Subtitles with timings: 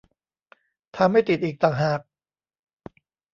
[0.95, 1.99] ทาไม่ติดอีกต่างหาก